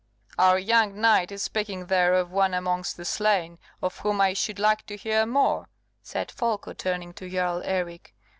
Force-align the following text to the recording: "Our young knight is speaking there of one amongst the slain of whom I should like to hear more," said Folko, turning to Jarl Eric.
"Our 0.39 0.57
young 0.57 0.99
knight 0.99 1.31
is 1.31 1.43
speaking 1.43 1.85
there 1.85 2.15
of 2.15 2.31
one 2.31 2.55
amongst 2.55 2.97
the 2.97 3.05
slain 3.05 3.59
of 3.83 3.99
whom 3.99 4.19
I 4.19 4.33
should 4.33 4.57
like 4.57 4.83
to 4.87 4.97
hear 4.97 5.27
more," 5.27 5.69
said 6.01 6.31
Folko, 6.31 6.73
turning 6.73 7.13
to 7.13 7.29
Jarl 7.29 7.61
Eric. 7.63 8.15